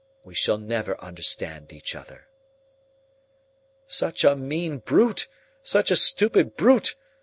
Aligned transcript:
We 0.23 0.33
shall 0.33 0.57
never 0.57 0.99
understand 0.99 1.71
each 1.71 1.93
other." 1.93 2.27
"Such 3.85 4.23
a 4.23 4.35
mean 4.35 4.79
brute, 4.79 5.27
such 5.61 5.91
a 5.91 5.95
stupid 5.95 6.57
brute!" 6.57 6.95